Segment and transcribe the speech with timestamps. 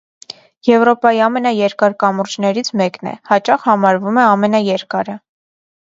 [0.67, 5.21] Եվրոպայի ամենաերկար կամուրջներից մեկն է (հաճախ համարվում է ամենաերկարը)։